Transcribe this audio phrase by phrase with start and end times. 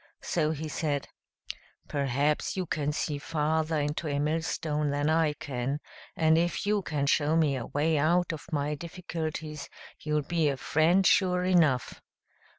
[0.23, 1.07] So he said,
[1.87, 5.77] "Perhaps you can see farther into a millstone than I can,
[6.15, 9.69] and if you can show me a way out of my difficulties
[9.99, 12.01] you'll be a friend sure enough."